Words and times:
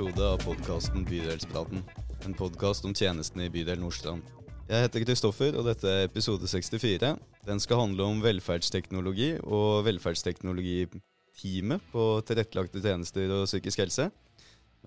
episode 0.00 0.24
av 0.24 0.40
podkasten 0.40 1.02
Bydelspraten. 1.04 1.82
En 2.24 2.32
podkast 2.32 2.86
om 2.88 2.94
tjenestene 2.96 3.44
i 3.44 3.50
bydel 3.52 3.76
Nordstrand. 3.82 4.24
Jeg 4.64 4.86
heter 4.86 5.02
Kristoffer, 5.04 5.52
og 5.60 5.66
dette 5.68 5.84
er 5.84 6.06
episode 6.06 6.48
64. 6.48 7.20
Den 7.44 7.60
skal 7.60 7.82
handle 7.82 8.06
om 8.08 8.22
velferdsteknologi 8.24 9.44
og 9.44 9.84
velferdsteknologiteamet 9.84 11.84
på 11.92 12.24
tilrettelagte 12.30 12.80
tjenester 12.80 13.28
og 13.36 13.44
psykisk 13.50 13.82
helse. 13.84 14.08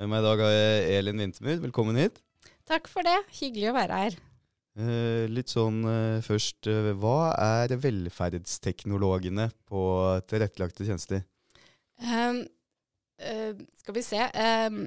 Med 0.02 0.10
meg 0.10 0.24
i 0.24 0.26
dag 0.26 0.42
har 0.48 0.56
jeg 0.56 0.90
Elin 0.96 1.22
Wintermyr. 1.22 1.62
Velkommen 1.68 2.02
hit. 2.02 2.18
Takk 2.66 2.90
for 2.90 3.06
det. 3.06 3.22
Hyggelig 3.38 3.70
å 3.70 3.78
være 3.78 4.02
her. 4.02 4.18
Eh, 4.82 5.30
litt 5.30 5.54
sånn 5.54 5.86
eh, 5.94 6.26
først, 6.26 6.66
eh, 6.66 6.90
hva 6.98 7.38
er 7.38 7.78
velferdsteknologene 7.86 9.46
på 9.70 9.86
tilrettelagte 10.26 10.90
tjenester? 10.90 11.22
Um, 12.02 12.50
skal 13.80 13.96
vi 13.96 14.04
se 14.06 14.20
uh, 14.20 14.78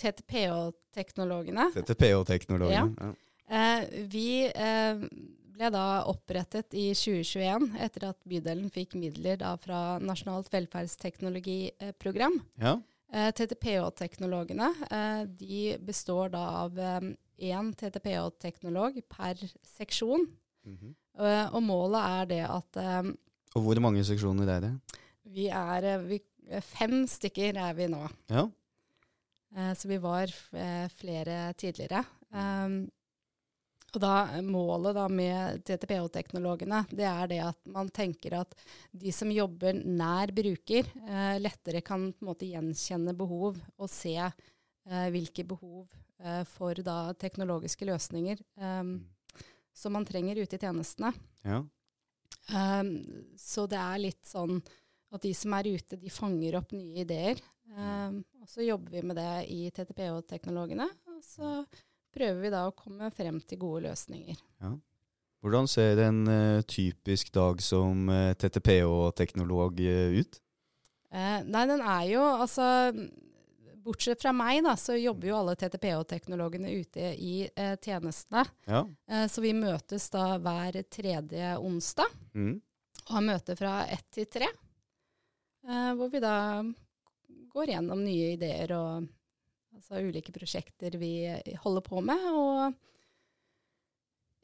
TTPH-teknologene. 0.00 1.70
TTPH-teknologene. 1.74 2.94
Ja. 2.98 3.10
Uh, 3.50 3.82
vi 4.12 4.28
ble 5.50 5.70
da 5.74 5.86
opprettet 6.08 6.74
i 6.78 6.90
2021 6.94 7.74
etter 7.82 8.06
at 8.12 8.20
bydelen 8.28 8.70
fikk 8.72 8.94
midler 8.96 9.40
da 9.40 9.56
fra 9.60 9.98
Nasjonalt 10.00 10.48
velferdsteknologiprogram. 10.52 12.38
Ja. 12.62 12.78
TTPH-teknologene 13.10 14.68
de 15.34 15.74
består 15.82 16.30
da 16.30 16.44
av 16.62 16.78
én 16.78 17.72
TTPH-teknolog 17.74 19.02
per 19.10 19.42
seksjon. 19.66 20.28
Mm 20.64 20.76
-hmm. 20.76 20.94
og 21.52 21.62
målet 21.62 22.00
er 22.00 22.24
det 22.24 22.44
at 22.46 22.76
Og 23.54 23.62
hvor 23.62 23.80
mange 23.80 24.04
seksjoner 24.04 24.48
er 24.56 24.60
det? 24.60 24.72
Vi 25.24 25.46
er 25.48 25.98
vi, 25.98 26.20
fem 26.66 27.02
stykker 27.08 27.58
er 27.60 27.76
vi 27.78 27.90
nå. 27.92 28.04
Ja. 28.32 28.46
Eh, 29.56 29.74
så 29.74 29.90
vi 29.90 29.98
var 30.02 30.32
flere 30.94 31.42
tidligere. 31.58 32.04
Um, 32.30 32.84
og 33.90 34.02
da, 34.02 34.40
Målet 34.46 34.94
da 34.94 35.06
med 35.10 35.64
TTPH-teknologene 35.66 36.84
det 36.94 37.06
er 37.08 37.30
det 37.30 37.40
at 37.42 37.58
man 37.74 37.90
tenker 37.94 38.36
at 38.38 38.54
de 38.94 39.10
som 39.14 39.30
jobber 39.34 39.74
nær 39.74 40.30
bruker, 40.34 40.86
eh, 41.06 41.40
lettere 41.42 41.82
kan 41.82 42.10
på 42.12 42.22
en 42.22 42.30
måte 42.30 42.50
gjenkjenne 42.50 43.14
behov 43.18 43.58
og 43.76 43.90
se 43.90 44.14
eh, 44.20 45.08
hvilke 45.10 45.46
behov 45.48 45.90
eh, 46.22 46.44
for 46.52 46.78
da 46.86 47.12
teknologiske 47.18 47.88
løsninger 47.88 48.42
um, 48.62 49.00
som 49.74 49.96
man 49.96 50.06
trenger 50.06 50.38
ute 50.38 50.58
i 50.58 50.62
tjenestene. 50.62 51.10
Ja. 51.42 51.64
Um, 52.50 52.94
så 53.38 53.66
det 53.70 53.78
er 53.80 54.04
litt 54.06 54.22
sånn 54.26 54.60
at 55.10 55.24
de 55.24 55.32
som 55.34 55.54
er 55.58 55.70
ute, 55.74 55.98
de 55.98 56.12
fanger 56.12 56.58
opp 56.60 56.74
nye 56.76 57.02
ideer. 57.04 57.40
Um, 57.70 58.20
og 58.42 58.50
så 58.50 58.64
jobber 58.66 58.96
vi 58.96 59.02
med 59.06 59.18
det 59.18 59.30
i 59.50 59.64
TTPH-teknologene. 59.74 60.86
Og 61.10 61.24
så 61.24 61.60
prøver 62.14 62.44
vi 62.44 62.52
da 62.52 62.66
å 62.66 62.76
komme 62.76 63.10
frem 63.14 63.40
til 63.46 63.60
gode 63.62 63.84
løsninger. 63.88 64.38
Ja. 64.62 64.74
Hvordan 65.40 65.70
ser 65.70 66.02
en 66.04 66.20
uh, 66.28 66.60
typisk 66.68 67.32
dag 67.32 67.62
som 67.64 68.10
uh, 68.12 68.36
TTPH-teknolog 68.36 69.82
uh, 69.86 70.20
ut? 70.20 70.40
nei, 71.10 71.64
den 71.66 71.80
er 71.82 72.04
jo 72.06 72.20
altså 72.22 72.64
Bortsett 73.82 74.20
fra 74.22 74.30
meg, 74.30 74.60
da, 74.62 74.76
så 74.78 74.94
jobber 74.94 75.26
jo 75.26 75.38
alle 75.40 75.56
TTPH-teknologene 75.58 76.70
ute 76.70 77.08
i 77.18 77.48
tjenestene. 77.82 78.44
Ja. 78.68 78.84
så 79.26 79.42
vi 79.42 79.50
møtes 79.56 80.06
da 80.12 80.36
hver 80.38 80.78
tredje 80.86 81.56
onsdag. 81.58 82.14
Mm. 82.36 82.60
Og 83.08 83.14
har 83.16 83.26
møte 83.26 83.56
fra 83.58 83.72
ett 83.90 84.06
til 84.14 84.28
tre. 84.30 84.52
Uh, 85.66 85.92
hvor 85.98 86.08
vi 86.12 86.20
da 86.22 86.62
går 87.52 87.74
gjennom 87.74 88.00
nye 88.04 88.32
ideer 88.36 88.72
og 88.76 89.08
altså 89.76 90.00
ulike 90.00 90.32
prosjekter 90.32 90.96
vi 91.00 91.28
holder 91.62 91.84
på 91.84 92.00
med, 92.04 92.22
og 92.32 92.72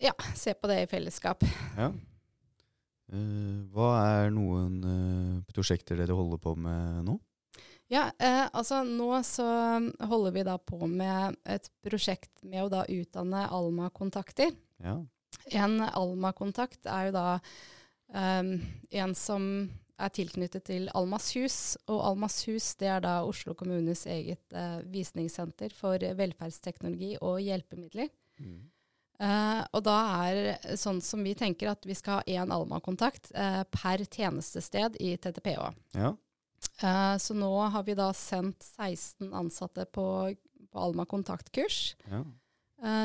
ja, 0.03 0.13
se 0.37 0.53
på 0.55 0.69
det 0.69 0.83
i 0.83 0.91
fellesskap. 0.91 1.45
Ja. 1.79 1.89
Uh, 3.13 3.65
hva 3.73 3.91
er 4.03 4.35
noen 4.35 4.77
uh, 4.83 5.41
prosjekter 5.55 5.97
dere 6.01 6.17
holder 6.19 6.43
på 6.43 6.57
med 6.59 7.07
nå? 7.07 7.17
Ja, 7.87 8.09
altså 8.51 8.81
nå 8.83 9.13
så 9.23 9.47
holder 10.11 10.33
vi 10.35 10.43
da 10.43 10.57
på 10.59 10.89
med 10.91 11.37
et 11.47 11.69
prosjekt 11.87 12.43
med 12.43 12.65
å 12.65 12.73
da 12.73 12.81
utdanne 12.91 13.45
Alma-kontakter. 13.47 14.51
Ja. 14.83 14.97
En 15.55 15.79
Alma-kontakt 15.87 16.89
er 16.91 17.07
jo 17.07 17.13
da 17.15 17.27
um, 18.11 18.51
en 18.91 19.15
som 19.15 19.47
er 19.97 20.13
tilknyttet 20.13 20.67
til 20.69 20.89
Almas 20.97 21.31
hus. 21.37 21.59
Og 21.91 22.03
Almas 22.11 22.39
hus 22.49 22.73
det 22.81 22.91
er 22.93 23.03
da 23.05 23.17
Oslo 23.27 23.57
kommunes 23.59 24.05
eget 24.11 24.57
eh, 24.57 24.81
visningssenter 24.93 25.75
for 25.77 26.03
velferdsteknologi 26.19 27.17
og 27.25 27.41
hjelpemidler. 27.45 28.11
Mm. 28.41 28.59
Eh, 29.17 29.63
og 29.73 29.85
da 29.87 29.97
er 30.29 30.77
sånn 30.77 31.01
som 31.05 31.25
vi 31.25 31.33
tenker 31.39 31.73
at 31.73 31.89
vi 31.89 31.97
skal 31.97 32.21
ha 32.21 32.43
én 32.43 32.53
Alma-kontakt 32.53 33.31
eh, 33.33 33.63
per 33.73 34.05
tjenestested 34.05 35.01
i 35.01 35.15
TTPH. 35.17 35.71
Ja. 35.97 36.15
så 37.21 37.35
nå 37.37 37.51
har 37.73 37.85
vi 37.85 37.95
da 37.97 38.11
sendt 38.17 38.65
16 38.65 39.31
ansatte 39.33 39.87
på, 39.93 40.07
på 40.73 40.81
Alma 40.81 41.07
kontaktkurs. 41.09 41.95
Ja. 42.11 42.25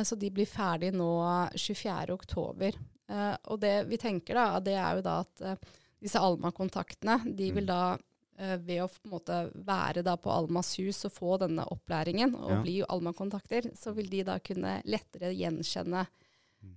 så 0.03 0.15
de 0.19 0.31
blir 0.33 0.49
ferdig 0.49 0.89
nå 0.95 1.11
24.10. 1.55 2.79
Uh, 3.11 3.35
og 3.51 3.59
det 3.59 3.73
vi 3.89 3.99
tenker 3.99 4.35
da, 4.39 4.59
det 4.63 4.75
er 4.79 4.97
jo 4.97 5.03
da 5.03 5.17
at 5.23 5.71
disse 6.01 6.19
Alma-kontaktene, 6.19 7.19
de 7.37 7.51
vil 7.55 7.67
da 7.69 7.95
uh, 7.95 8.57
ved 8.65 8.81
å 8.83 8.89
på 8.89 9.21
være 9.67 10.03
da 10.05 10.17
på 10.17 10.31
Almas 10.33 10.73
hus 10.79 11.03
og 11.07 11.13
få 11.13 11.37
denne 11.43 11.65
opplæringen 11.69 12.35
og 12.35 12.49
Ja. 12.55 12.61
bli 12.65 12.75
Alma-kontakter, 12.87 13.69
så 13.77 13.93
vil 13.93 14.09
de 14.09 14.23
da 14.27 14.39
kunne 14.39 14.79
lettere 14.85 15.33
gjenkjenne 15.37 16.05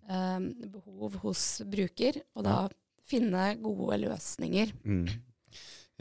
um, 0.09 0.49
behov 0.73 1.21
hos 1.25 1.63
bruker, 1.65 2.21
og 2.37 2.45
da 2.45 2.59
finne 3.05 3.55
gode 3.61 4.01
løsninger. 4.07 4.73
Mm. 4.85 5.07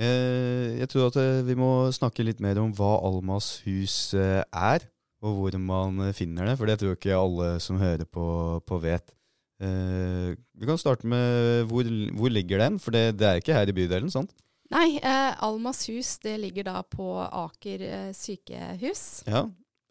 Eh, 0.02 0.80
jeg 0.80 0.90
tror 0.90 1.12
at 1.12 1.18
eh, 1.22 1.44
vi 1.46 1.56
må 1.60 1.92
snakke 1.94 2.26
litt 2.26 2.40
mer 2.42 2.58
om 2.62 2.72
hva 2.74 2.96
Almas 3.06 3.60
hus 3.68 4.14
eh, 4.18 4.42
er, 4.42 4.88
og 5.24 5.38
hvor 5.38 5.58
man 5.62 6.08
eh, 6.08 6.16
finner 6.18 6.50
det, 6.50 6.56
for 6.58 6.70
det 6.70 6.80
tror 6.82 6.96
ikke 6.98 7.20
alle 7.20 7.50
som 7.64 7.78
hører 7.82 8.08
på, 8.10 8.26
på 8.66 8.80
vet. 8.84 9.14
Eh, 9.62 10.34
vi 10.58 10.66
kan 10.68 10.78
starte 10.82 11.06
med 11.08 11.68
hvor, 11.70 11.84
hvor 12.18 12.30
ligger 12.34 12.58
den, 12.66 12.80
for 12.80 12.92
det, 12.96 13.18
det 13.20 13.28
er 13.30 13.42
ikke 13.42 13.54
her 13.58 13.70
i 13.70 13.76
bydelen, 13.76 14.10
sant? 14.12 14.34
Nei, 14.74 14.98
eh, 14.98 15.36
Almas 15.46 15.84
hus 15.92 16.16
det 16.24 16.40
ligger 16.42 16.64
da 16.66 16.80
på 16.88 17.06
Aker 17.28 17.84
eh, 17.86 18.10
sykehus. 18.18 19.24
Ja. 19.30 19.44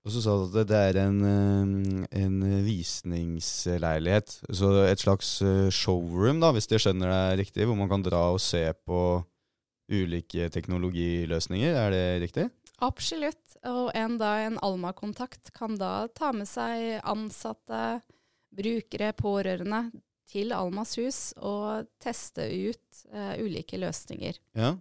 Og 0.03 0.11
så 0.11 0.19
sa 0.25 0.33
du 0.35 0.49
at 0.49 0.55
det- 0.57 0.69
det 0.73 0.79
er 0.97 0.97
en, 1.07 1.21
eh, 1.23 2.07
en 2.25 2.41
visningsleilighet, 2.67 4.41
så 4.51 4.73
et 4.91 4.99
slags 4.99 5.41
eh, 5.43 5.69
showroom, 5.71 6.41
da, 6.43 6.51
hvis 6.53 6.67
jeg 6.71 6.81
skjønner 6.83 7.13
det 7.13 7.45
riktig, 7.47 7.67
hvor 7.69 7.77
man 7.79 7.89
kan 7.89 8.03
dra 8.03 8.33
og 8.33 8.41
se 8.43 8.65
på 8.87 9.23
ulike 9.93 10.49
teknologiløsninger, 10.51 11.75
er 11.77 11.91
det 11.95 12.05
riktig? 12.25 12.49
Absolutt. 12.83 13.39
Og 13.69 13.93
en, 13.95 14.17
da, 14.19 14.33
en 14.43 14.59
Alma-kontakt 14.59 15.53
kan 15.55 15.77
da 15.79 16.09
ta 16.09 16.33
med 16.35 16.49
seg 16.51 16.99
ansatte, 17.07 18.01
brukere, 18.57 19.13
pårørende 19.17 19.87
til 20.33 20.55
Almas 20.57 20.95
hus 21.01 21.21
og 21.41 21.89
teste 22.03 22.47
ut 22.47 23.05
uh, 23.13 23.35
ulike 23.43 23.81
løsninger. 23.81 24.39
Ja. 24.57 24.75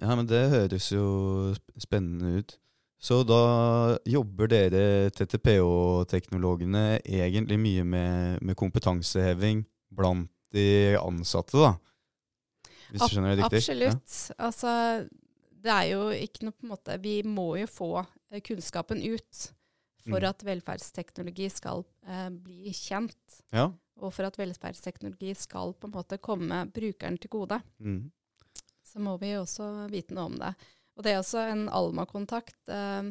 ja, 0.00 0.12
men 0.14 0.28
det 0.28 0.42
høres 0.52 0.90
jo 0.92 1.06
spennende 1.80 2.40
ut. 2.40 2.58
Så 3.04 3.20
da 3.28 3.40
jobber 4.08 4.48
dere 4.48 5.10
TTPH-teknologene 5.12 7.02
egentlig 7.04 7.58
mye 7.60 7.84
med, 7.84 8.38
med 8.40 8.56
kompetanseheving 8.56 9.66
blant 9.92 10.30
de 10.54 10.94
ansatte, 10.96 11.58
da? 11.58 11.74
Hvis 12.88 13.02
du 13.02 13.12
skjønner 13.16 13.34
det 13.34 13.44
riktig? 13.44 13.60
Absolutt. 13.60 14.16
Altså, 14.38 14.72
det 15.64 15.72
er 15.74 15.90
jo 15.90 16.08
ikke 16.14 16.46
noe 16.46 16.54
på 16.54 16.66
en 16.66 16.72
måte 16.74 16.96
Vi 17.02 17.14
må 17.26 17.46
jo 17.58 17.68
få 17.70 17.90
eh, 18.04 18.40
kunnskapen 18.44 19.02
ut 19.02 19.44
for 20.04 20.20
Mm. 20.20 20.28
at 20.28 20.42
velferdsteknologi 20.44 21.48
skal 21.50 21.84
eh, 22.06 22.28
bli 22.30 22.70
kjent. 22.72 23.42
Ja. 23.52 23.70
Og 23.96 24.12
for 24.12 24.24
at 24.26 24.36
velferdsteknologi 24.36 25.34
skal 25.36 25.72
på 25.74 25.84
en 25.86 25.92
måte 25.94 26.18
komme 26.18 26.66
brukeren 26.72 27.18
til 27.20 27.30
gode. 27.30 27.62
Mm. 27.80 28.10
så 28.84 28.98
må 29.00 29.16
vi 29.18 29.26
også 29.34 29.88
vite 29.90 30.14
noe 30.14 30.24
om 30.26 30.36
det. 30.38 30.54
Og 30.96 31.02
det 31.02 31.12
er 31.12 31.18
også 31.18 31.38
en 31.50 31.68
Alma-kontakt. 31.68 32.68
Eh, 32.68 33.02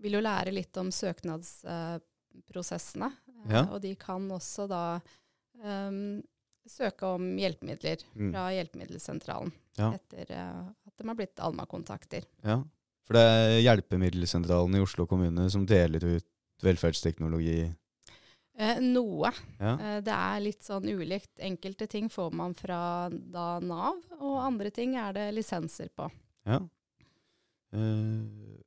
vil 0.00 0.12
jo 0.12 0.20
lære 0.20 0.52
litt 0.52 0.76
om 0.76 0.90
søknadsprosessene. 0.90 3.06
Eh, 3.06 3.12
Ja. 3.52 3.62
Og 3.72 3.80
de 3.82 3.94
kan 3.94 4.28
også 4.30 4.66
da 4.68 5.00
eh, 5.62 5.90
søke 6.66 7.02
om 7.14 7.36
hjelpemidler 7.38 7.96
Mm. 8.16 8.32
fra 8.32 8.50
Hjelpemiddelsentralen 8.52 9.52
Ja. 9.78 9.92
etter 9.92 10.30
eh, 10.30 10.68
at 10.86 10.96
de 10.96 11.04
har 11.08 11.14
blitt 11.14 11.36
Alma-kontakter. 11.38 12.24
ja. 12.42 12.62
For 13.04 13.16
det 13.18 13.22
er 13.22 13.62
Hjelpemiddelsentralen 13.66 14.78
i 14.78 14.82
Oslo 14.84 15.04
kommune 15.10 15.48
som 15.52 15.66
deler 15.68 16.04
ut 16.16 16.28
velferdsteknologi. 16.64 17.66
Eh, 18.56 18.78
noe. 18.80 19.32
Ja. 19.58 19.72
Eh, 19.74 19.98
det 20.06 20.14
er 20.14 20.40
litt 20.44 20.62
sånn 20.64 20.86
ulikt. 20.86 21.32
Enkelte 21.42 21.88
ting 21.90 22.08
får 22.12 22.30
man 22.32 22.54
fra 22.56 23.10
da 23.10 23.58
Nav, 23.60 23.98
og 24.20 24.38
andre 24.44 24.70
ting 24.70 24.94
er 24.96 25.12
det 25.16 25.26
lisenser 25.36 25.90
på. 25.96 26.08
ja. 26.46 26.60
Eh, 27.74 28.60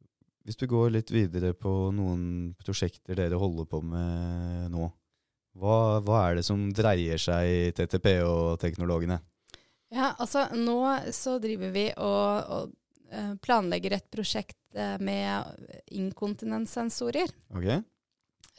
Hvis 0.47 0.55
vi 0.61 0.67
går 0.67 0.91
litt 0.91 1.09
videre 1.11 1.53
på 1.53 1.91
noen 1.91 2.53
prosjekter 2.63 3.15
dere 3.19 3.35
holder 3.39 3.65
på 3.67 3.81
med 3.83 4.69
nå, 4.71 4.85
hva, 5.59 5.99
hva 5.99 6.19
er 6.29 6.35
det 6.39 6.43
som 6.47 6.69
dreier 6.71 7.19
seg 7.19 7.47
i 7.51 7.71
TTP 7.75 8.21
og 8.23 8.59
teknologene? 8.61 9.17
Ja, 9.91 10.13
altså 10.19 10.45
nå 10.55 10.77
så 11.15 11.37
driver 11.43 11.71
vi 11.75 11.85
og, 11.99 12.51
og 12.51 12.71
planlegger 13.41 13.97
et 13.97 14.07
prosjekt 14.11 14.57
uh, 14.77 14.97
med 14.99 15.43
inkontinenssensorer. 15.95 17.31
Okay. 17.55 17.81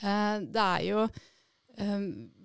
Uh, 0.02 0.44
det 0.44 0.64
er 0.64 0.86
jo 0.88 1.08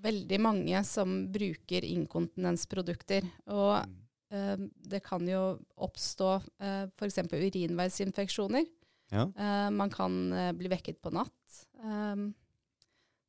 veldig 0.03 0.37
mange 0.37 0.77
som 0.85 1.23
bruker 1.33 1.81
inkontinensprodukter. 1.87 3.25
Og 3.49 3.81
det 4.29 4.99
kan 5.05 5.25
jo 5.25 5.39
oppstå 5.81 6.27
uh, 6.37 6.83
f.eks. 6.85 7.17
urinveisinfeksjoner. 7.31 8.67
Ja. 9.13 9.27
man 9.69 9.91
kan 9.93 10.13
bli 10.57 10.69
vekket 10.71 10.97
på 11.03 11.11
natt 11.13 11.57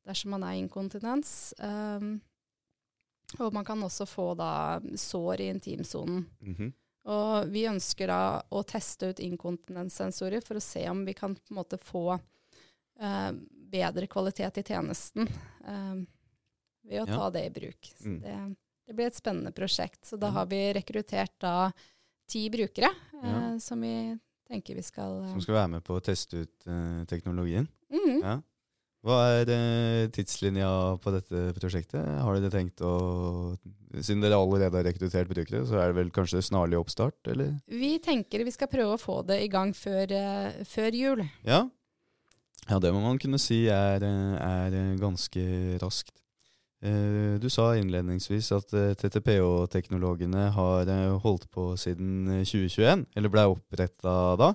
dersom 0.07 0.31
man 0.33 0.45
er 0.47 0.55
inkontinens. 0.57 1.53
Og 3.37 3.53
man 3.53 3.67
kan 3.67 3.83
også 3.85 4.07
få 4.09 4.31
da 4.39 4.79
sår 4.97 5.41
i 5.41 5.49
intimsonen. 5.53 6.25
Mm 6.41 6.55
-hmm. 6.55 6.71
Og 7.05 7.51
vi 7.53 7.67
ønsker 7.69 8.09
da 8.09 8.21
å 8.49 8.63
teste 8.65 9.11
ut 9.11 9.21
inkontinenssensorer 9.21 10.41
for 10.45 10.57
å 10.57 10.63
se 10.63 10.87
om 10.89 11.03
vi 11.05 11.13
kan 11.17 11.35
på 11.37 11.53
en 11.53 11.59
måte 11.59 11.77
få 11.77 12.15
eh, 12.15 13.31
bedre 13.75 14.09
kvalitet 14.09 14.57
i 14.61 14.65
tjenesten 14.65 15.29
eh, 15.67 15.99
ved 16.85 17.03
å 17.03 17.05
ja. 17.05 17.13
ta 17.13 17.29
det 17.35 17.45
i 17.45 17.53
bruk. 17.53 17.91
Mm. 18.01 18.17
Det, 18.23 18.37
det, 18.87 18.97
blir 18.97 19.11
et 19.11 19.19
spennende 19.19 19.53
prosjekt. 19.53 20.01
Så 20.05 20.17
da 20.21 20.33
har 20.33 20.49
vi 20.49 20.61
rekruttert 20.73 21.37
da 21.41 21.69
ti 22.29 22.47
brukere 22.49 22.89
ja. 23.21 23.37
som 23.61 23.85
vi 23.85 24.15
tenker 24.49 24.77
vi 24.77 24.85
skal 24.85 25.21
Som 25.29 25.41
skal 25.45 25.59
være 25.59 25.73
med 25.77 25.85
på 25.85 25.97
å 25.97 26.03
teste 26.05 26.45
ut 26.45 26.67
teknologien? 27.09 27.69
Mm. 27.93 28.17
Ja. 28.21 28.39
Hva 29.05 29.17
er 29.37 29.49
eh, 29.53 30.07
tidslinja 30.09 30.67
på 31.03 31.11
dette 31.13 31.51
prosjektet? 31.59 32.01
Har 32.01 32.39
dere 32.39 32.53
tenkt 32.53 32.81
å 32.81 32.93
Siden 33.95 34.19
dere 34.19 34.35
allerede 34.35 34.75
har 34.75 34.83
rekruttert 34.83 35.29
brukere, 35.29 35.61
så 35.63 35.77
er 35.79 35.93
det 35.93 35.95
vel 35.95 36.09
kanskje 36.11 36.41
snarlig 36.43 36.75
oppstart, 36.75 37.15
eller? 37.31 37.53
Vi 37.71 37.93
tenker 38.03 38.41
vi 38.43 38.51
skal 38.51 38.67
prøve 38.67 38.97
å 38.97 38.99
få 38.99 39.21
det 39.23 39.37
i 39.45 39.47
gang 39.47 39.69
før, 39.71 40.11
uh, 40.11 40.57
før 40.67 40.97
jul. 40.99 41.21
Ja. 41.47 41.61
ja, 42.65 42.79
det 42.83 42.91
må 42.91 42.99
man 43.05 43.21
kunne 43.23 43.39
si 43.39 43.61
er, 43.71 44.03
er 44.03 44.75
ganske 44.99 45.45
raskt. 45.79 46.11
Du 47.39 47.47
sa 47.49 47.69
innledningsvis 47.79 48.51
at 48.53 48.75
TTPH-teknologene 48.99 50.49
har 50.57 50.91
holdt 51.23 51.47
på 51.55 51.69
siden 51.79 52.43
2021, 52.43 53.07
eller 53.15 53.31
ble 53.31 53.45
oppretta 53.55 54.17
da. 54.37 54.51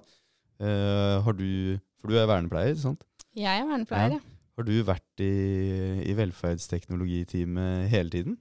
har 0.60 1.38
du 1.40 1.80
For 1.96 2.12
du 2.12 2.20
er 2.20 2.28
vernepleier, 2.28 2.76
sant? 2.78 3.08
Jeg 3.32 3.64
er 3.64 3.66
vernepleier, 3.66 4.18
ja. 4.20 4.29
Har 4.60 4.66
du 4.68 4.82
vært 4.84 5.22
i, 5.24 6.04
i 6.04 6.12
velferdsteknologiteamet 6.12 7.86
hele 7.88 8.12
tiden? 8.12 8.34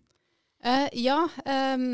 Uh, 0.60 0.90
ja. 0.92 1.22
Um, 1.48 1.94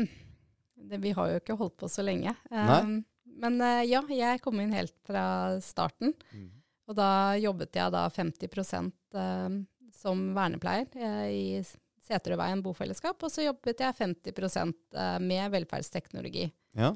det, 0.74 0.98
vi 1.04 1.12
har 1.14 1.30
jo 1.30 1.36
ikke 1.38 1.54
holdt 1.60 1.76
på 1.78 1.86
så 1.86 2.02
lenge. 2.02 2.32
Um, 2.50 3.04
men 3.38 3.60
uh, 3.62 3.84
ja, 3.86 4.00
jeg 4.10 4.42
kom 4.42 4.58
inn 4.58 4.74
helt 4.74 4.96
fra 5.06 5.54
starten. 5.62 6.10
Mm. 6.34 6.48
Og 6.90 6.98
da 6.98 7.08
jobbet 7.38 7.78
jeg 7.78 7.94
da 7.94 8.02
50 8.10 8.90
uh, 9.14 9.54
som 9.94 10.26
vernepleier 10.34 10.90
uh, 10.98 11.30
i 11.30 11.62
Seterødveien 12.02 12.66
bofellesskap, 12.66 13.22
og 13.22 13.30
så 13.30 13.46
jobbet 13.46 13.86
jeg 13.86 13.98
50% 14.02 15.22
med 15.22 15.54
velferdsteknologi. 15.54 16.48
Ja. 16.74 16.90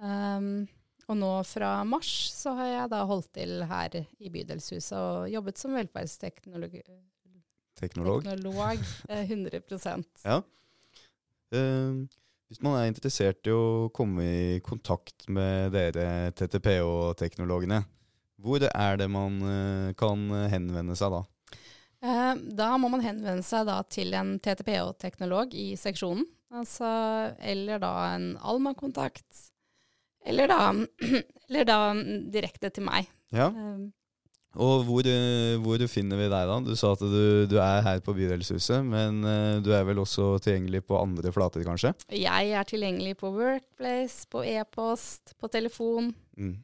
Um, 0.00 0.64
og 1.10 1.18
nå 1.18 1.30
fra 1.48 1.80
mars 1.86 2.10
så 2.30 2.54
har 2.58 2.68
jeg 2.70 2.90
da 2.92 3.02
holdt 3.08 3.32
til 3.34 3.64
her 3.66 3.96
i 3.98 4.30
Bydelshuset 4.30 4.94
og 4.94 5.26
jobbet 5.32 5.58
som 5.58 5.74
velferdsteknolog. 5.74 6.78
Teknolog? 7.80 8.24
Teknolog, 8.28 8.84
100 9.08 9.58
eh, 9.58 10.02
Ja. 10.28 10.40
Uh, 11.50 12.06
hvis 12.50 12.62
man 12.62 12.76
er 12.78 12.90
interessert 12.90 13.46
i 13.46 13.54
å 13.54 13.90
komme 13.94 14.22
i 14.26 14.60
kontakt 14.62 15.26
med 15.30 15.74
dere 15.74 16.30
TTPH-teknologene, 16.38 17.82
hvor 18.40 18.62
er 18.68 19.00
det 19.00 19.10
man 19.10 19.42
uh, 19.42 19.90
kan 19.98 20.28
henvende 20.52 20.96
seg 20.98 21.14
da? 21.16 21.24
Uh, 22.00 22.34
da 22.54 22.74
må 22.80 22.90
man 22.92 23.02
henvende 23.04 23.44
seg 23.46 23.66
da 23.68 23.80
til 23.90 24.14
en 24.18 24.36
TTPH-teknolog 24.38 25.56
i 25.58 25.72
seksjonen. 25.80 26.28
Altså, 26.50 26.86
eller 27.38 27.78
da 27.82 27.92
en 28.16 28.32
Alma-kontakt 28.42 29.49
eller 30.26 30.50
da, 30.50 30.60
eller 31.48 31.66
da 31.68 31.80
direkte 32.32 32.70
til 32.74 32.86
meg. 32.86 33.08
Ja. 33.34 33.48
Um, 33.50 33.90
og 34.58 34.82
hvor, 34.88 35.06
eh, 35.06 35.54
hvor, 35.62 35.82
finner 35.86 36.18
vi 36.18 36.26
deg 36.26 36.48
da? 36.50 36.56
Du 36.66 36.72
sa 36.74 36.90
at 36.96 37.02
du, 37.06 37.46
du 37.46 37.54
er 37.62 37.84
her 37.86 38.00
på 38.02 38.14
Bydelshuset, 38.16 38.82
men 38.82 39.22
uh, 39.22 39.60
du 39.62 39.70
er 39.76 39.84
vel 39.86 40.00
også 40.02 40.40
tilgjengelig 40.42 40.82
på 40.88 40.98
andre 40.98 41.30
flater, 41.34 41.62
kanskje? 41.66 41.92
Jeg 42.10 42.50
er 42.50 42.66
tilgjengelig 42.66 43.14
på 43.20 43.30
Workplace, 43.36 44.26
på 44.30 44.42
e-post, 44.42 45.36
på 45.38 45.52
telefon. 45.54 46.10
Mm. 46.34 46.56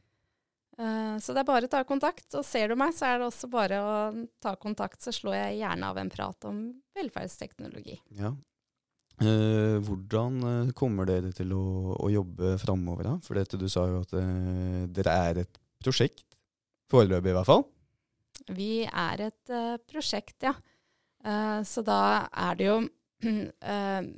Uh, 0.77 1.15
så 1.23 1.31
det 1.31 1.41
er 1.41 1.47
bare 1.47 1.69
å 1.69 1.71
ta 1.71 1.85
kontakt. 1.87 2.27
Og 2.35 2.43
ser 2.45 2.73
du 2.73 2.75
meg, 2.79 2.91
så 2.97 3.07
er 3.07 3.21
det 3.21 3.29
også 3.29 3.47
bare 3.55 3.79
å 3.79 3.95
ta 4.43 4.57
kontakt, 4.59 4.99
så 4.99 5.15
slår 5.15 5.39
jeg 5.39 5.61
gjerne 5.61 5.93
av 5.93 6.03
en 6.03 6.11
prat 6.11 6.51
om 6.51 6.61
velferdsteknologi. 6.99 8.01
Ja, 8.19 8.35
Eh, 9.17 9.77
hvordan 9.81 10.35
eh, 10.45 10.73
kommer 10.77 11.07
dere 11.09 11.31
til 11.33 11.49
å, 11.57 11.95
å 12.05 12.09
jobbe 12.13 12.53
framover? 12.61 13.15
For 13.25 13.39
dette, 13.39 13.57
du 13.57 13.65
sa 13.71 13.87
jo 13.89 14.03
at 14.03 14.13
uh, 14.13 14.85
dere 14.93 15.15
er 15.31 15.41
et 15.41 15.59
prosjekt. 15.81 16.37
Foreløpig, 16.91 17.31
i 17.33 17.37
hvert 17.39 17.49
fall. 17.49 17.65
Vi 18.53 18.71
er 18.85 19.25
et 19.25 19.53
uh, 19.53 19.79
prosjekt, 19.89 20.37
ja. 20.45 20.53
Uh, 21.25 21.65
så 21.65 21.81
da 21.81 22.27
er 22.29 22.59
det 22.59 22.69
jo 22.69 22.79
uh, 22.85 24.01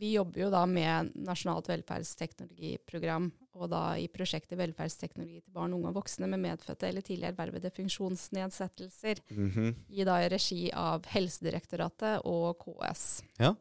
Vi 0.00 0.10
jobber 0.12 0.42
jo 0.42 0.48
da 0.52 0.66
med 0.68 1.14
Nasjonalt 1.24 1.70
velferdsteknologiprogram 1.70 3.30
og 3.60 3.68
da 3.72 3.82
i 4.00 4.08
prosjektet 4.12 4.58
Velferdsteknologi 4.58 5.40
til 5.40 5.52
barn, 5.54 5.74
unge 5.76 5.88
og 5.90 5.96
voksne 6.00 6.26
med 6.30 6.40
medfødte 6.42 6.88
eller 6.88 7.02
tidligere 7.04 7.32
ervervede 7.34 7.70
funksjonsnedsettelser, 7.76 9.16
mm 9.30 9.50
-hmm. 9.50 9.70
i 9.88 10.04
da 10.04 10.28
regi 10.28 10.70
av 10.72 11.06
Helsedirektoratet 11.06 12.20
og 12.24 12.58
KS. 12.58 13.22
Ja. 13.38 13.54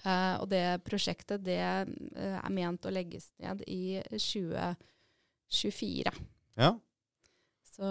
Uh, 0.00 0.40
og 0.40 0.48
det 0.48 0.84
prosjektet 0.84 1.44
det 1.44 1.60
uh, 1.60 2.44
er 2.44 2.50
ment 2.50 2.86
å 2.86 2.90
legges 2.90 3.32
ned 3.38 3.62
i 3.66 4.02
2024. 4.10 6.12
Ja. 6.56 6.78
Så 7.76 7.84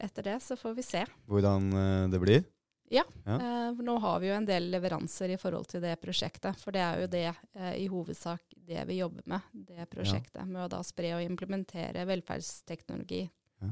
etter 0.00 0.22
det 0.22 0.42
så 0.42 0.56
får 0.56 0.74
vi 0.74 0.82
se. 0.82 1.06
Hvordan 1.26 1.72
uh, 1.72 2.10
det 2.10 2.20
blir? 2.20 2.44
Ja, 2.92 3.04
ja. 3.24 3.68
Eh, 3.68 3.72
nå 3.72 3.98
har 3.98 4.20
vi 4.20 4.28
jo 4.28 4.34
en 4.36 4.46
del 4.46 4.66
leveranser 4.70 5.32
i 5.32 5.38
forhold 5.40 5.70
til 5.70 5.80
det 5.80 5.94
prosjektet. 6.02 6.58
For 6.60 6.76
det 6.76 6.82
er 6.84 6.98
jo 7.00 7.08
det 7.08 7.28
eh, 7.30 7.76
i 7.80 7.86
hovedsak 7.88 8.51
det 8.68 8.84
vi 8.88 8.98
jobber 9.00 9.24
med, 9.30 9.46
det 9.68 9.86
prosjektet. 9.92 10.40
Ja. 10.42 10.48
Med 10.48 10.64
å 10.64 10.70
da 10.72 10.82
spre 10.86 11.14
og 11.16 11.24
implementere 11.24 12.06
velferdsteknologi. 12.08 13.24
Ja. 13.62 13.70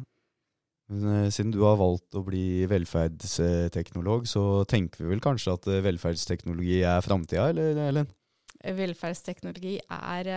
Men, 0.90 1.06
uh, 1.06 1.30
siden 1.30 1.54
du 1.54 1.60
har 1.64 1.78
valgt 1.80 2.18
å 2.18 2.24
bli 2.26 2.66
velferdsteknolog, 2.70 4.28
så 4.30 4.64
tenker 4.70 5.04
vi 5.04 5.12
vel 5.14 5.24
kanskje 5.24 5.56
at 5.56 5.70
velferdsteknologi 5.86 6.82
er 6.82 7.06
framtida, 7.06 7.50
eller 7.52 7.82
Ellen? 7.86 8.12
Velferdsteknologi 8.60 9.78
er 9.80 10.28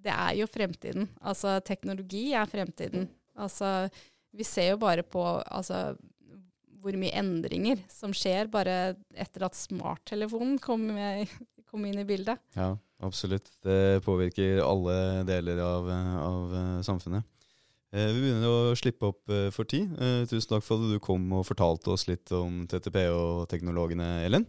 Det 0.00 0.12
er 0.12 0.36
jo 0.38 0.46
fremtiden. 0.48 1.08
Altså 1.20 1.58
teknologi 1.60 2.30
er 2.32 2.46
fremtiden. 2.48 3.08
Altså 3.36 3.90
vi 4.36 4.46
ser 4.46 4.74
jo 4.74 4.80
bare 4.80 5.04
på 5.06 5.22
altså, 5.22 5.94
hvor 6.80 6.96
mye 6.98 7.16
endringer 7.18 7.82
som 7.90 8.14
skjer 8.16 8.50
bare 8.52 8.94
etter 9.10 9.46
at 9.46 9.58
smarttelefonen 9.58 10.58
kom, 10.62 10.86
kom, 11.66 11.86
inn 11.86 12.00
i 12.00 12.06
bildet. 12.08 12.40
Ja, 12.56 12.74
absolutt. 13.00 13.50
Det 13.64 14.00
påvirker 14.04 14.62
alle 14.64 14.96
deler 15.28 15.60
av, 15.64 15.90
av 16.24 16.56
samfunnet. 16.86 17.26
Eh, 17.90 18.06
vi 18.14 18.22
begynner 18.22 18.46
å 18.46 18.76
slippe 18.78 19.08
opp 19.10 19.32
eh, 19.34 19.48
for 19.54 19.66
tid. 19.66 19.90
Eh, 19.98 20.22
tusen 20.30 20.52
takk 20.52 20.66
for 20.66 20.78
at 20.78 20.92
du 20.92 21.02
kom 21.02 21.24
og 21.34 21.46
fortalte 21.48 21.90
oss 21.90 22.06
litt 22.06 22.30
om 22.36 22.62
TTP 22.70 23.02
og 23.10 23.48
teknologene, 23.50 24.20
Ellen. 24.28 24.46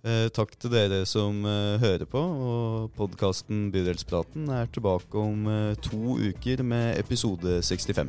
Takk 0.00 0.54
til 0.56 0.72
dere 0.72 1.02
som 1.04 1.42
hører 1.44 2.06
på. 2.08 2.16
og 2.16 2.94
Podkasten 2.96 3.66
Bydelspraten 3.68 4.48
er 4.48 4.70
tilbake 4.72 5.12
om 5.20 5.44
to 5.84 6.16
uker 6.16 6.64
med 6.64 6.96
episode 6.96 7.58
65. 7.60 8.08